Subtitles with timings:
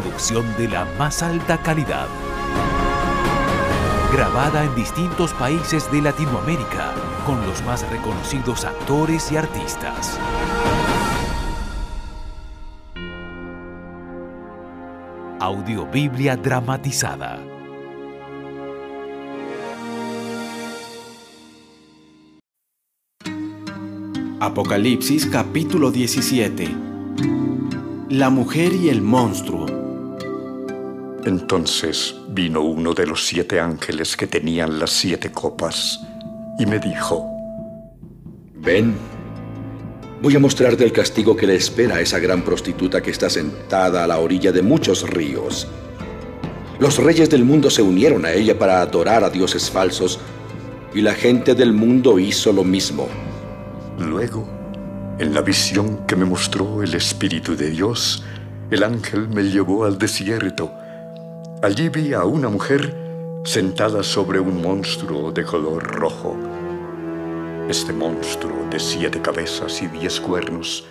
[0.00, 2.06] Producción de la más alta calidad.
[4.12, 6.92] Grabada en distintos países de Latinoamérica
[7.24, 10.18] con los más reconocidos actores y artistas.
[15.40, 17.40] Audiobiblia dramatizada.
[24.40, 26.68] Apocalipsis capítulo 17.
[28.10, 29.75] La mujer y el monstruo.
[31.26, 35.98] Entonces vino uno de los siete ángeles que tenían las siete copas
[36.56, 37.28] y me dijo,
[38.54, 38.94] Ven,
[40.22, 44.04] voy a mostrarte el castigo que le espera a esa gran prostituta que está sentada
[44.04, 45.66] a la orilla de muchos ríos.
[46.78, 50.20] Los reyes del mundo se unieron a ella para adorar a dioses falsos
[50.94, 53.08] y la gente del mundo hizo lo mismo.
[53.98, 54.48] Luego,
[55.18, 58.22] en la visión que me mostró el Espíritu de Dios,
[58.70, 60.85] el ángel me llevó al desierto
[61.66, 62.94] Allí vi a una mujer
[63.44, 66.36] sentada sobre un monstruo de color rojo.
[67.68, 70.86] Este monstruo de siete cabezas y diez cuernos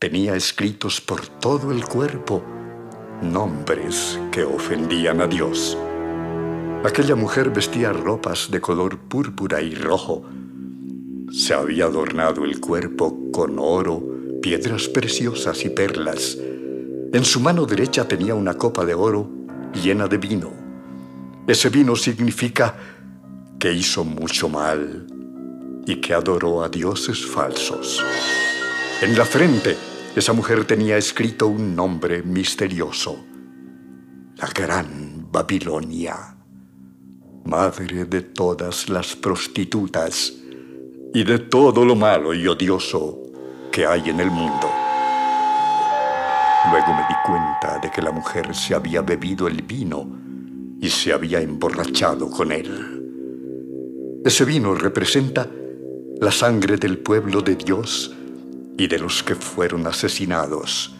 [0.00, 2.42] tenía escritos por todo el cuerpo
[3.22, 5.78] nombres que ofendían a Dios.
[6.82, 10.24] Aquella mujer vestía ropas de color púrpura y rojo.
[11.30, 14.02] Se había adornado el cuerpo con oro,
[14.42, 16.36] piedras preciosas y perlas.
[17.12, 19.35] En su mano derecha tenía una copa de oro
[19.74, 20.52] llena de vino.
[21.46, 22.74] Ese vino significa
[23.58, 25.06] que hizo mucho mal
[25.86, 28.04] y que adoró a dioses falsos.
[29.00, 29.76] En la frente,
[30.16, 33.24] esa mujer tenía escrito un nombre misterioso,
[34.36, 36.36] la Gran Babilonia,
[37.44, 40.32] madre de todas las prostitutas
[41.14, 43.18] y de todo lo malo y odioso
[43.70, 44.85] que hay en el mundo.
[46.70, 50.06] Luego me di cuenta de que la mujer se había bebido el vino
[50.80, 54.22] y se había emborrachado con él.
[54.24, 55.48] Ese vino representa
[56.20, 58.14] la sangre del pueblo de Dios
[58.76, 60.96] y de los que fueron asesinados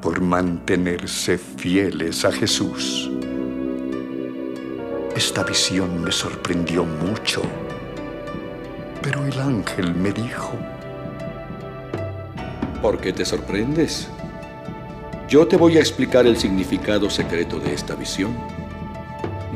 [0.00, 3.10] por mantenerse fieles a Jesús.
[5.14, 7.42] Esta visión me sorprendió mucho,
[9.02, 10.52] pero el ángel me dijo,
[12.82, 14.08] ¿Por qué te sorprendes?
[15.28, 18.36] Yo te voy a explicar el significado secreto de esta visión.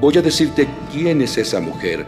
[0.00, 2.06] Voy a decirte quién es esa mujer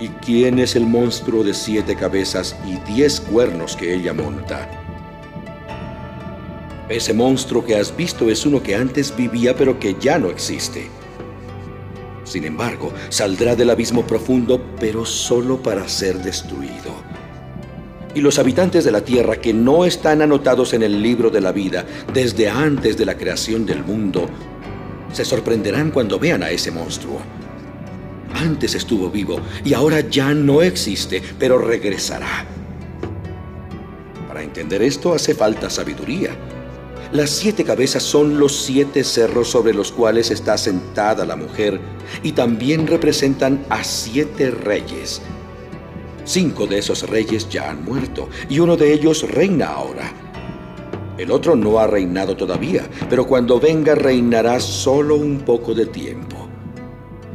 [0.00, 4.68] y quién es el monstruo de siete cabezas y diez cuernos que ella monta.
[6.88, 10.90] Ese monstruo que has visto es uno que antes vivía pero que ya no existe.
[12.24, 17.09] Sin embargo, saldrá del abismo profundo pero solo para ser destruido
[18.14, 21.52] y los habitantes de la tierra que no están anotados en el libro de la
[21.52, 24.28] vida desde antes de la creación del mundo,
[25.12, 27.20] se sorprenderán cuando vean a ese monstruo.
[28.34, 32.46] Antes estuvo vivo y ahora ya no existe, pero regresará.
[34.28, 36.30] Para entender esto hace falta sabiduría.
[37.12, 41.80] Las siete cabezas son los siete cerros sobre los cuales está sentada la mujer
[42.22, 45.20] y también representan a siete reyes
[46.30, 50.12] Cinco de esos reyes ya han muerto y uno de ellos reina ahora.
[51.18, 56.48] El otro no ha reinado todavía, pero cuando venga reinará solo un poco de tiempo.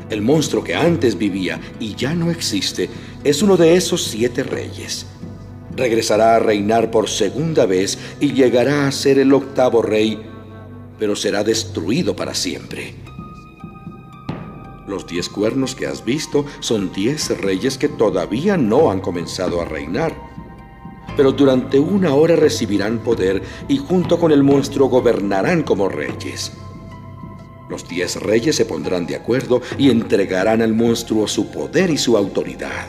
[0.10, 2.90] El monstruo que antes vivía y ya no existe
[3.22, 5.06] es uno de esos siete reyes.
[5.76, 10.22] Regresará a reinar por segunda vez y llegará a ser el octavo rey,
[10.98, 13.05] pero será destruido para siempre.
[14.88, 19.66] Los diez cuernos que has visto son diez reyes que todavía no han comenzado a
[19.66, 20.16] reinar.
[21.18, 26.52] Pero durante una hora recibirán poder y junto con el monstruo gobernarán como reyes.
[27.70, 32.16] Los diez reyes se pondrán de acuerdo y entregarán al monstruo su poder y su
[32.16, 32.88] autoridad.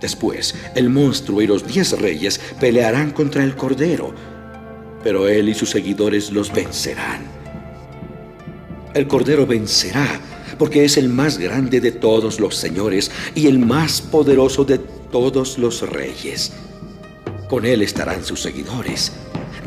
[0.00, 4.12] Después, el monstruo y los diez reyes pelearán contra el cordero,
[5.02, 7.22] pero él y sus seguidores los vencerán
[8.92, 10.20] El Cordero vencerá,
[10.58, 15.58] porque es el más grande de todos los señores y el más poderoso de todos
[15.58, 16.52] los reyes.
[17.48, 19.12] Con él estarán sus seguidores.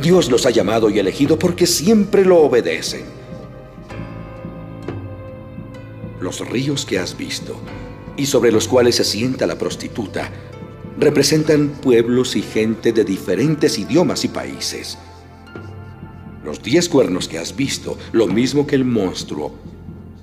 [0.01, 3.05] Dios los ha llamado y elegido porque siempre lo obedecen.
[6.19, 7.59] Los ríos que has visto
[8.15, 10.31] y sobre los cuales se sienta la prostituta
[10.99, 14.97] representan pueblos y gente de diferentes idiomas y países.
[16.43, 19.53] Los diez cuernos que has visto, lo mismo que el monstruo,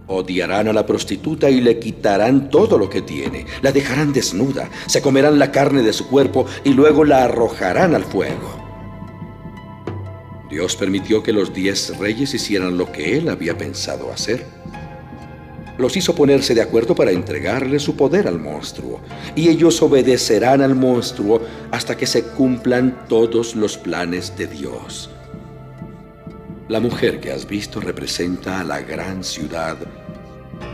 [0.07, 5.03] odiarán a la prostituta y le quitarán todo lo que tiene, la dejarán desnuda, se
[5.03, 8.63] comerán la carne de su cuerpo y luego la arrojarán al fuego.
[10.51, 14.47] Dios permitió que los diez reyes hicieran lo que él había pensado hacer
[15.79, 19.01] los hizo ponerse de acuerdo para entregarle su poder al monstruo,
[19.35, 21.41] y ellos obedecerán al monstruo
[21.71, 25.11] hasta que se cumplan todos los planes de Dios.
[26.67, 29.77] La mujer que has visto representa a la gran ciudad,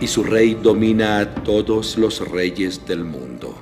[0.00, 3.52] y su rey domina a todos los reyes del mundo.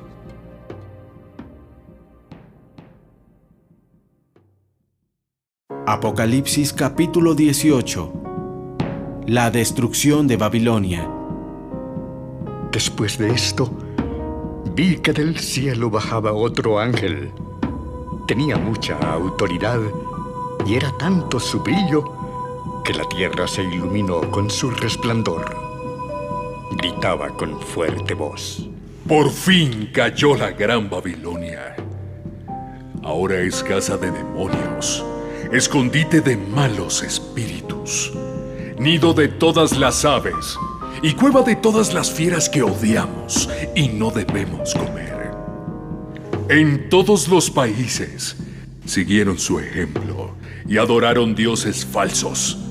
[5.87, 8.13] Apocalipsis capítulo 18
[9.27, 11.11] La destrucción de Babilonia
[12.71, 13.71] Después de esto,
[14.75, 17.33] vi que del cielo bajaba otro ángel.
[18.27, 19.81] Tenía mucha autoridad
[20.67, 22.18] y era tanto su brillo
[22.89, 25.55] que la tierra se iluminó con su resplandor.
[26.79, 28.67] Gritaba con fuerte voz.
[29.07, 31.77] Por fin cayó la gran Babilonia.
[33.03, 35.05] Ahora es casa de demonios,
[35.53, 38.11] escondite de malos espíritus,
[38.79, 40.57] nido de todas las aves
[41.03, 45.31] y cueva de todas las fieras que odiamos y no debemos comer.
[46.49, 48.35] En todos los países
[48.87, 50.31] siguieron su ejemplo
[50.67, 52.65] y adoraron dioses falsos.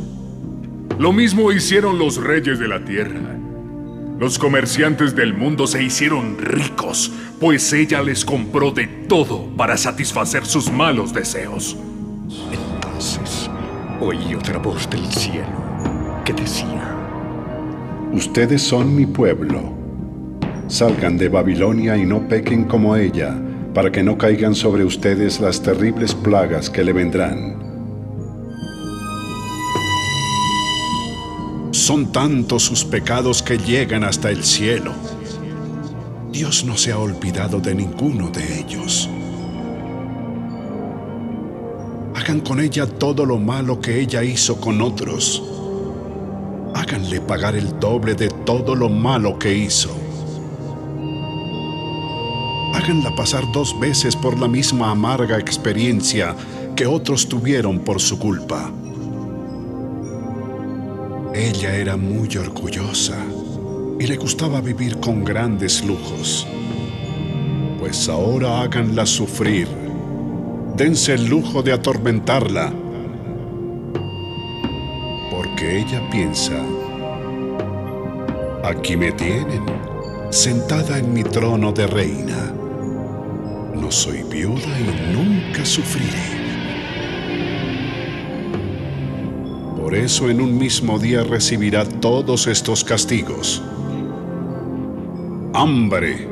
[1.00, 3.38] Lo mismo hicieron los reyes de la tierra.
[4.20, 10.44] Los comerciantes del mundo se hicieron ricos, pues ella les compró de todo para satisfacer
[10.44, 11.78] sus malos deseos.
[12.52, 13.48] Entonces
[14.02, 16.96] oí otra voz del cielo que decía,
[18.12, 19.74] Ustedes son mi pueblo.
[20.68, 23.40] Salgan de Babilonia y no pequen como ella,
[23.76, 27.67] para que no caigan sobre ustedes las terribles plagas que le vendrán.
[31.88, 34.92] Son tantos sus pecados que llegan hasta el cielo.
[36.34, 39.10] Dios no se ha olvidado de ninguno de ellos.
[42.14, 45.42] Hagan con ella todo lo malo que ella hizo con otros
[46.76, 49.90] háganle pagar el doble de todo lo malo que hizo.
[52.74, 56.36] Háganla pasar dos veces por la misma amarga experiencia
[56.76, 58.74] que otros tuvieron por su culpa.
[61.38, 63.16] Ella era muy orgullosa
[64.00, 66.48] y le gustaba vivir con grandes lujos.
[67.78, 69.68] Pues ahora háganla sufrir.
[70.76, 72.74] Dense el lujo de atormentarla
[75.30, 76.60] porque ella piensa,
[78.64, 79.64] aquí me tienen,
[80.32, 82.52] sentada en mi trono de reina.
[83.76, 86.37] No soy viuda y nunca sufriré.
[89.88, 93.64] Por eso en un mismo día recibirá todos estos castigos.
[95.54, 96.28] Hambre,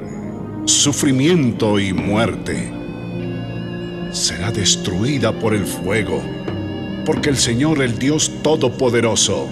[0.65, 2.69] sufrimiento y muerte.
[4.11, 6.21] Será destruida por el fuego
[7.05, 9.47] porque el Señor, el Dios Todopoderoso,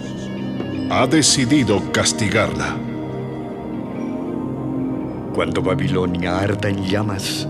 [0.89, 2.75] ha decidido castigarla.
[5.33, 7.47] Cuando Babilonia arda en llamas,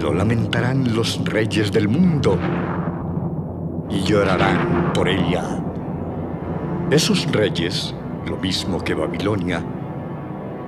[0.00, 2.38] lo lamentarán los reyes del mundo
[3.94, 5.62] y llorarán por ella.
[6.90, 7.94] Esos reyes,
[8.26, 9.64] lo mismo que Babilonia,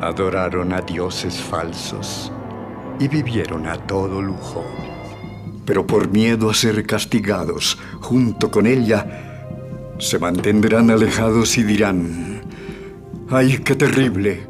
[0.01, 2.33] adoraron a dioses falsos
[2.99, 4.65] y vivieron a todo lujo
[5.67, 12.43] pero por miedo a ser castigados junto con ella, se mantendrán alejados y dirán,
[13.29, 14.47] ¡ay, qué terrible!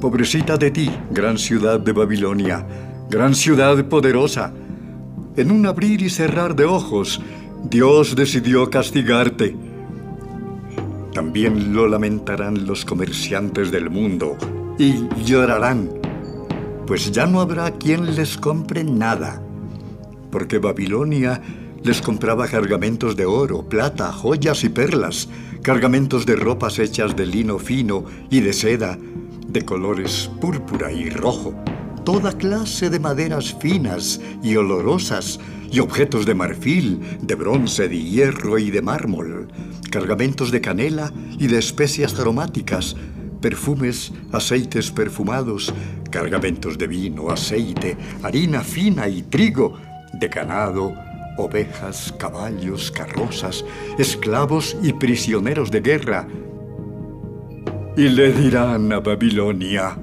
[0.00, 2.66] Pobrecita de ti, gran ciudad de Babilonia,
[3.08, 4.52] gran ciudad poderosa.
[5.36, 7.22] En un abrir y cerrar de ojos,
[7.64, 9.56] Dios decidió castigarte.
[11.12, 14.36] También lo lamentarán los comerciantes del mundo
[14.78, 15.90] y llorarán,
[16.86, 19.42] pues ya no habrá quien les compre nada
[20.32, 21.40] porque Babilonia
[21.84, 25.28] les compraba cargamentos de oro, plata, joyas y perlas,
[25.62, 28.98] cargamentos de ropas hechas de lino fino y de seda,
[29.46, 31.54] de colores púrpura y rojo,
[32.04, 35.38] toda clase de maderas finas y olorosas,
[35.72, 39.48] y objetos de marfil, de bronce, de hierro y de mármol,
[39.90, 42.94] cargamentos de canela y de especias aromáticas,
[43.40, 45.72] perfumes, aceites perfumados,
[46.10, 49.78] cargamentos de vino, aceite, harina fina y trigo,
[50.12, 50.94] de ganado,
[51.38, 53.64] ovejas, caballos, carrozas,
[53.98, 56.28] esclavos y prisioneros de guerra.
[57.96, 59.98] Y le dirán a Babilonia,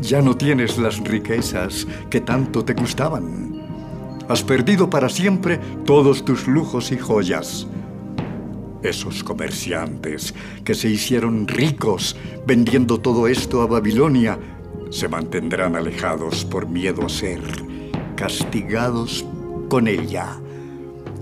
[0.00, 3.49] ya no tienes las riquezas que tanto te gustaban.
[4.30, 7.66] Has perdido para siempre todos tus lujos y joyas.
[8.80, 10.32] Esos comerciantes
[10.64, 12.14] que se hicieron ricos
[12.46, 14.38] vendiendo todo esto a Babilonia
[14.90, 17.40] se mantendrán alejados por miedo a ser
[18.14, 19.26] castigados
[19.68, 20.36] con ella.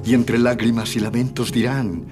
[0.04, 2.04] Y entre lágrimas y lamentos dirán,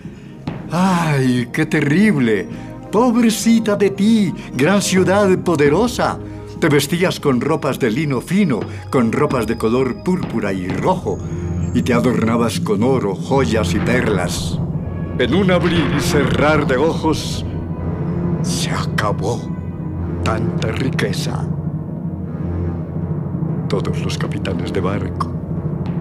[0.70, 2.46] ¡ay, qué terrible!
[2.90, 6.18] Pobrecita de ti, gran ciudad poderosa.
[6.60, 11.18] Te vestías con ropas de lino fino, con ropas de color púrpura y rojo,
[11.74, 14.58] y te adornabas con oro, joyas y perlas.
[15.18, 17.44] En un abrir y cerrar de ojos,
[18.40, 19.38] se acabó
[20.24, 21.46] tanta riqueza.
[23.68, 25.30] Todos los capitanes de barco,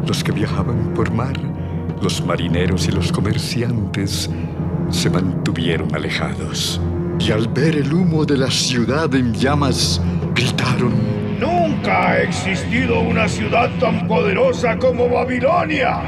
[0.08, 1.38] los que viajaban por mar,
[2.02, 4.30] los marineros y los comerciantes
[4.90, 6.80] se mantuvieron alejados.
[7.20, 10.02] Y al ver el humo de la ciudad en llamas,
[10.34, 10.94] gritaron,
[11.40, 16.02] Nunca ha existido una ciudad tan poderosa como Babilonia.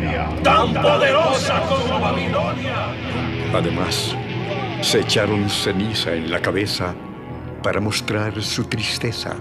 [0.43, 2.93] Tan poderosa como Babilonia.
[3.53, 4.15] Además,
[4.81, 6.95] se echaron ceniza en la cabeza
[7.61, 9.35] para mostrar su tristeza.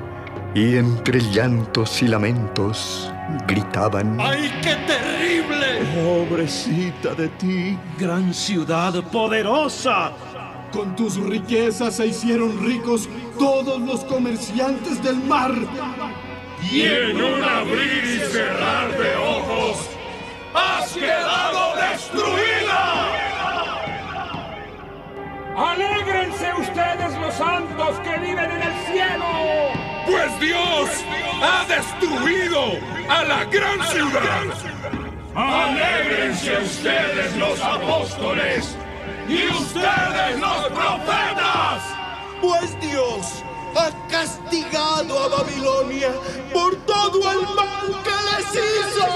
[0.54, 3.12] Y entre llantos y lamentos
[3.46, 5.85] gritaban, ¡Ay, qué terrible!
[5.94, 10.12] Pobrecita de ti, gran ciudad poderosa.
[10.73, 13.08] Con tus riquezas se hicieron ricos
[13.38, 15.52] todos los comerciantes del mar.
[16.70, 19.88] Y en un abrir y cerrar de ojos,
[20.54, 23.26] has quedado destruida.
[25.56, 29.26] ¡Alégrense ustedes los santos que viven en el cielo!
[30.06, 30.90] Pues Dios
[31.42, 34.44] ha destruido a la gran ciudad.
[35.35, 38.76] Alégrense ustedes los apóstoles
[39.28, 41.83] y ustedes los profetas.
[42.40, 43.42] Pues Dios
[43.76, 46.11] ha castigado a Babilonia
[46.52, 49.06] por todo el mal que les hizo.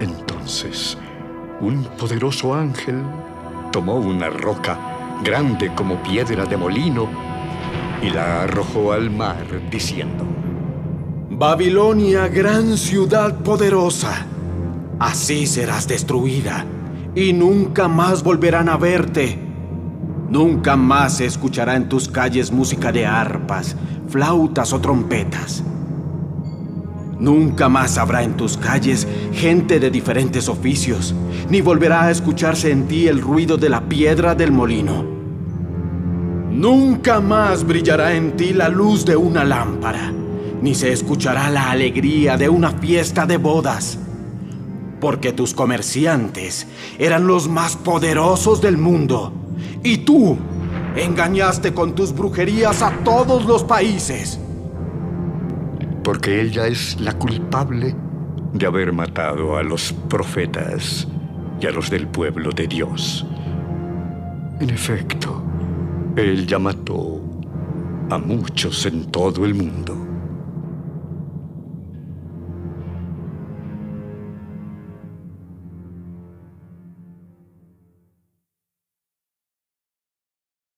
[0.00, 0.98] Entonces,
[1.60, 3.02] un poderoso ángel
[3.72, 4.78] tomó una roca
[5.22, 7.08] grande como piedra de molino
[8.02, 10.26] y la arrojó al mar diciendo,
[11.36, 14.24] Babilonia, gran ciudad poderosa,
[15.00, 16.64] así serás destruida
[17.16, 19.36] y nunca más volverán a verte.
[20.28, 23.74] Nunca más se escuchará en tus calles música de arpas,
[24.06, 25.64] flautas o trompetas.
[27.18, 31.16] Nunca más habrá en tus calles gente de diferentes oficios,
[31.50, 35.04] ni volverá a escucharse en ti el ruido de la piedra del molino.
[36.52, 40.12] Nunca más brillará en ti la luz de una lámpara,
[40.64, 43.98] ni se escuchará la alegría de una fiesta de bodas,
[45.00, 46.66] porque tus comerciantes
[46.98, 49.32] eran los más poderosos del mundo,
[49.82, 50.36] y tú
[50.96, 54.40] engañaste con tus brujerías a todos los países
[56.04, 57.96] porque ella es la culpable
[58.52, 61.08] de haber matado a los profetas
[61.60, 63.26] y a los del pueblo de Dios.
[64.60, 65.42] En efecto,
[66.14, 67.20] ella mató
[68.10, 70.03] a muchos en todo el mundo.